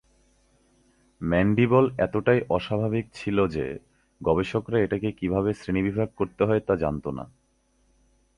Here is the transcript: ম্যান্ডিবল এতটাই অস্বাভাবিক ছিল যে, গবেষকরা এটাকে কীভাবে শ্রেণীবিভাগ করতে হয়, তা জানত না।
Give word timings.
ম্যান্ডিবল 1.21 1.85
এতটাই 1.97 2.41
অস্বাভাবিক 2.49 3.05
ছিল 3.13 3.47
যে, 3.47 3.65
গবেষকরা 4.21 4.77
এটাকে 4.79 5.11
কীভাবে 5.11 5.53
শ্রেণীবিভাগ 5.53 6.09
করতে 6.15 6.43
হয়, 6.45 6.59
তা 6.59 6.75
জানত 6.75 7.05
না। 7.07 7.25